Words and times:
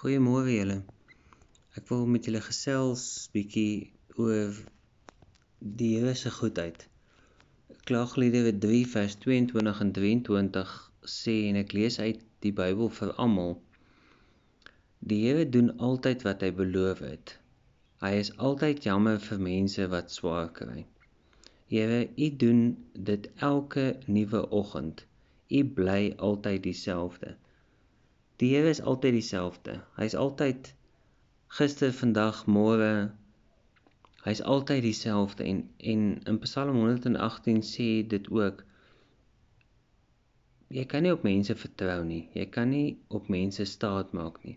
Goeiemôre 0.00 0.48
julle. 0.48 0.74
Ek 1.76 1.90
wil 1.90 2.06
met 2.08 2.24
julle 2.24 2.40
gesels 2.40 3.02
bietjie 3.34 3.90
oor 4.22 4.54
die 5.80 5.88
Here 5.90 6.14
se 6.20 6.30
goedheid. 6.32 6.86
Klaagliedere 7.90 8.54
3 8.62 8.78
vers 8.94 9.16
22 9.24 9.82
en 9.84 9.90
23 9.98 10.72
sê 11.16 11.34
en 11.50 11.58
ek 11.62 11.74
lees 11.76 11.98
uit 12.00 12.22
die 12.46 12.54
Bybel 12.62 12.88
vir 13.00 13.12
almal. 13.26 13.52
Die 15.12 15.20
Here 15.26 15.44
doen 15.58 15.68
altyd 15.90 16.24
wat 16.30 16.46
hy 16.46 16.50
beloof 16.62 17.04
het. 17.04 17.34
Hy 18.00 18.14
is 18.22 18.32
altyd 18.48 18.80
jammer 18.88 19.20
vir 19.26 19.44
mense 19.50 19.90
wat 19.96 20.16
swaar 20.16 20.48
kry. 20.62 20.86
Here, 21.74 22.00
U 22.16 22.30
doen 22.46 22.64
dit 23.12 23.28
elke 23.52 23.86
nuwe 24.08 24.46
oggend. 24.62 25.04
U 25.52 25.62
bly 25.76 26.02
altyd 26.30 26.64
dieselfde. 26.70 27.36
Die 28.40 28.54
Here 28.54 28.70
is 28.72 28.80
altyd 28.80 29.12
dieselfde. 29.12 29.72
Hy's 29.98 30.14
altyd 30.16 30.70
gister, 31.58 31.90
vandag, 31.92 32.46
môre. 32.48 33.10
Hy's 34.24 34.40
altyd 34.40 34.86
dieselfde 34.86 35.44
en 35.44 35.58
en 35.92 36.06
in 36.32 36.38
Psalm 36.46 36.78
118 36.80 37.60
sê 37.70 37.88
dit 38.14 38.30
ook 38.32 38.62
jy 40.70 40.86
kan 40.88 41.04
nie 41.04 41.12
op 41.12 41.26
mense 41.26 41.56
vertrou 41.64 41.98
nie. 42.06 42.22
Jy 42.38 42.46
kan 42.54 42.72
nie 42.72 42.96
op 43.18 43.28
mense 43.28 43.66
staat 43.68 44.16
maak 44.16 44.40
nie. 44.46 44.56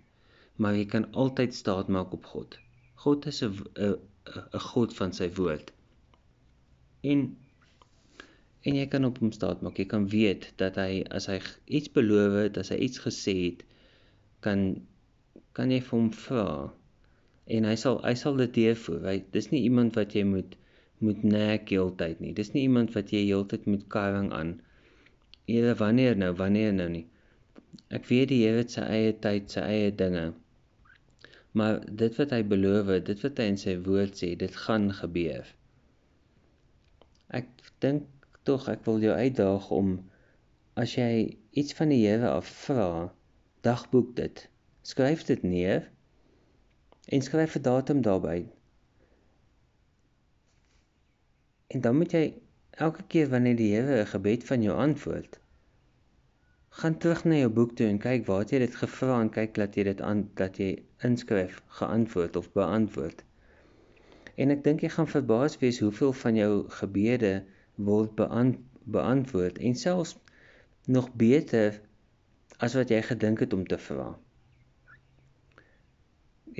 Maar 0.56 0.80
jy 0.80 0.88
kan 0.96 1.10
altyd 1.26 1.56
staat 1.58 1.92
maak 1.92 2.16
op 2.16 2.32
God. 2.32 2.58
God 3.04 3.28
is 3.34 3.44
'n 3.44 3.52
'n 3.84 4.64
God 4.70 4.96
van 5.02 5.14
sy 5.20 5.30
woord. 5.42 5.74
En 7.02 7.36
en 8.64 8.76
jy 8.76 8.88
kan 8.88 9.06
op 9.06 9.20
hom 9.20 9.32
staat 9.32 9.62
maak. 9.62 9.78
Jy 9.78 9.86
kan 9.92 10.08
weet 10.08 10.54
dat 10.56 10.76
hy 10.80 11.04
as 11.12 11.28
hy 11.28 11.42
iets 11.66 11.92
beloof 11.92 12.40
het, 12.44 12.58
as 12.58 12.70
hy 12.70 12.80
iets 12.88 13.04
gesê 13.04 13.38
het, 13.44 13.64
kan 14.46 14.66
kan 15.58 15.72
jy 15.72 15.80
vir 15.86 15.98
hom 16.00 16.10
vra 16.26 16.48
en 17.58 17.68
hy 17.68 17.76
sal 17.80 18.00
hy 18.04 18.14
sal 18.20 18.38
dit 18.40 18.54
deurvoer. 18.58 19.02
Hy 19.10 19.18
dis 19.36 19.50
nie 19.52 19.64
iemand 19.68 19.98
wat 20.00 20.16
jy 20.18 20.24
moet 20.28 20.56
moet 21.04 21.24
nek 21.28 21.72
heeltyd 21.74 22.22
nie. 22.24 22.32
Dis 22.36 22.54
nie 22.54 22.64
iemand 22.68 22.94
wat 22.96 23.12
jy 23.12 23.26
heeltyd 23.26 23.66
moet 23.68 23.84
karring 23.92 24.30
aan. 24.36 24.54
Here 25.50 25.74
wanneer 25.80 26.16
nou, 26.16 26.32
wanneer 26.40 26.72
nou 26.76 26.88
nie. 26.94 27.04
Ek 27.98 28.08
weet 28.08 28.30
die 28.32 28.40
Here 28.46 28.62
het 28.62 28.72
sy 28.78 28.86
eie 28.88 29.12
tyd, 29.26 29.50
sy 29.52 29.66
eie 29.68 29.92
dinge. 30.04 30.30
Maar 31.60 31.82
dit 32.04 32.16
wat 32.18 32.32
hy 32.34 32.40
beloof, 32.54 32.94
dit 33.10 33.26
wat 33.26 33.42
hy 33.42 33.50
in 33.52 33.60
sy 33.62 33.76
woord 33.86 34.16
sê, 34.18 34.32
dit 34.40 34.56
gaan 34.66 34.88
gebeur. 35.02 35.50
Ek 37.40 37.52
dink 37.84 38.08
tog 38.48 38.70
ek 38.72 38.88
wil 38.88 39.04
jou 39.04 39.14
uitdaag 39.14 39.68
om 39.76 39.98
as 40.80 40.96
jy 40.98 41.36
iets 41.60 41.76
van 41.78 41.92
die 41.94 42.02
Here 42.06 42.32
af 42.32 42.48
vra, 42.64 43.12
dagboek 43.64 44.16
dit. 44.16 44.50
Skryf 44.82 45.24
dit 45.30 45.44
neer 45.44 45.90
en 47.08 47.22
skryf 47.22 47.56
'n 47.56 47.62
datum 47.62 48.02
daarby. 48.02 48.40
En 51.68 51.82
dan 51.82 51.98
moet 51.98 52.12
jy 52.12 52.26
elke 52.70 53.04
keer 53.08 53.30
wanneer 53.30 53.56
die 53.56 53.72
Here 53.76 54.02
'n 54.02 54.12
gebed 54.16 54.44
van 54.44 54.62
jou 54.62 54.76
antwoord, 54.78 55.40
gaan 56.70 56.98
terug 56.98 57.24
na 57.24 57.36
jou 57.36 57.50
boek 57.50 57.76
toe 57.76 57.88
en 57.88 58.00
kyk 58.06 58.26
waar 58.26 58.46
jy 58.50 58.60
dit 58.64 58.76
gevra 58.76 59.22
en 59.22 59.30
kyk 59.30 59.54
dat 59.54 59.76
jy 59.76 59.84
dit 59.84 60.02
aan 60.02 60.30
dat 60.40 60.58
jy 60.58 60.84
inskryf 61.10 61.62
geantwoord 61.80 62.36
of 62.36 62.52
beantwoord. 62.52 63.24
En 64.36 64.50
ek 64.50 64.64
dink 64.64 64.82
jy 64.82 64.90
gaan 64.90 65.08
verbaas 65.08 65.58
wees 65.62 65.80
hoeveel 65.80 66.14
van 66.14 66.36
jou 66.36 66.70
gebede 66.70 67.34
word 67.76 68.16
beant, 68.16 68.58
beantwoord 68.84 69.58
en 69.58 69.76
selfs 69.76 70.18
nog 70.86 71.14
beter 71.14 71.82
as 72.60 72.76
wat 72.78 72.92
jy 72.94 73.02
gedink 73.02 73.42
het 73.44 73.54
om 73.54 73.64
te 73.68 73.78
vra. 73.82 74.14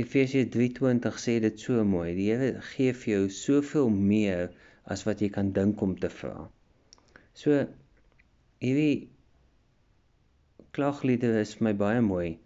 Efesië 0.04 0.46
3:20 0.56 1.18
sê 1.22 1.40
dit 1.42 1.60
so 1.60 1.84
mooi. 1.86 2.16
Die 2.18 2.30
Here 2.32 2.62
gee 2.70 2.94
vir 2.94 3.14
jou 3.14 3.30
soveel 3.30 3.90
meer 3.90 4.50
as 4.96 5.04
wat 5.06 5.22
jy 5.22 5.30
kan 5.30 5.52
dink 5.54 5.82
om 5.82 5.96
te 6.00 6.10
vra. 6.10 6.50
So 7.34 7.68
hierdie 8.62 9.10
klagliedere 10.72 11.46
is 11.46 11.54
vir 11.60 11.70
my 11.70 11.76
baie 11.84 12.02
mooi. 12.02 12.40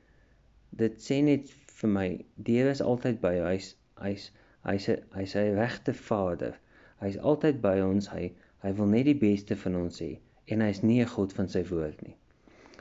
Dit 0.83 0.99
sê 1.07 1.21
net 1.23 1.49
vir 1.79 1.89
my, 1.89 2.07
die 2.35 2.59
Here 2.59 2.75
is 2.75 2.81
altyd 2.81 3.21
by 3.23 3.33
jou. 3.37 3.47
Hy's 3.47 3.75
hy's 4.03 4.29
hy's 4.67 4.91
hy's 5.15 5.39
hy 5.39 5.47
regte 5.55 5.93
Vader. 5.93 6.59
Hy's 6.99 7.17
altyd 7.17 7.61
by 7.63 7.79
ons. 7.79 8.11
Hy 8.11 8.33
hy 8.65 8.77
wil 8.77 8.91
net 8.91 9.07
die 9.07 9.19
beste 9.27 9.55
van 9.55 9.83
ons 9.85 10.03
hê 10.03 10.17
en 10.47 10.61
hy's 10.65 10.83
nie 10.83 11.01
'n 11.01 11.13
God 11.15 11.33
van 11.33 11.47
sy 11.47 11.63
woord 11.71 12.01
nie 12.03 12.17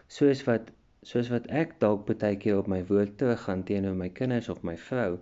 soos 0.08 0.42
wat 0.46 0.72
soos 1.06 1.28
wat 1.30 1.46
ek 1.62 1.76
dalk 1.82 2.06
baie 2.08 2.36
keer 2.42 2.58
op 2.58 2.68
my 2.70 2.80
woord 2.88 3.16
teruggaan 3.20 3.62
teenoor 3.68 3.94
my 3.94 4.08
kinders 4.18 4.48
of 4.52 4.62
my 4.66 4.74
vrou, 4.88 5.18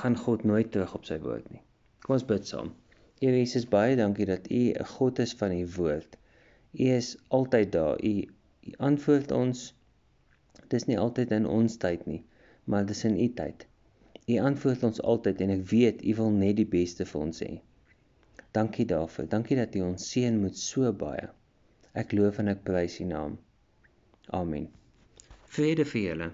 gaan 0.00 0.16
God 0.16 0.44
nooit 0.44 0.70
terug 0.72 0.94
op 0.94 1.06
sy 1.08 1.18
woord 1.24 1.46
nie. 1.52 1.62
Kom 2.04 2.16
ons 2.18 2.26
bid 2.28 2.46
saam. 2.48 2.74
Here 3.20 3.36
Jesus, 3.36 3.66
baie 3.68 3.96
dankie 3.96 4.26
dat 4.28 4.50
U 4.50 4.60
'n 4.72 4.90
God 4.96 5.18
is 5.24 5.32
van 5.40 5.52
U 5.56 5.64
woord. 5.76 6.16
U 6.72 6.84
is 6.98 7.16
altyd 7.28 7.72
daar. 7.72 8.04
U 8.04 8.12
U 8.68 8.72
antwoord 8.90 9.32
ons. 9.32 9.74
Dis 10.68 10.86
nie 10.86 10.98
altyd 10.98 11.30
in 11.38 11.46
ons 11.46 11.76
tyd 11.76 12.06
nie, 12.06 12.22
maar 12.64 12.86
dis 12.86 13.04
in 13.04 13.16
U 13.16 13.28
tyd. 13.40 13.66
U 14.28 14.36
antwoord 14.50 14.82
ons 14.88 15.02
altyd 15.12 15.40
en 15.40 15.50
ek 15.56 15.66
weet 15.72 16.04
U 16.04 16.14
wil 16.22 16.30
net 16.30 16.56
die 16.60 16.68
beste 16.76 17.06
vir 17.12 17.20
ons 17.20 17.40
hê. 17.40 17.60
Dankie 18.52 18.86
daarvoor. 18.86 19.28
Dankie 19.32 19.56
dat 19.56 19.74
U 19.74 19.80
ons 19.88 20.10
seën 20.12 20.40
met 20.42 20.56
so 20.58 20.92
baie. 20.92 21.28
Ek 21.92 22.12
loof 22.14 22.38
en 22.38 22.52
ek 22.52 22.62
prys 22.66 23.00
U 23.02 23.06
naam. 23.10 23.38
Amen. 24.36 24.68
Vrede 25.50 25.84
vir 25.92 26.02
julle. 26.04 26.28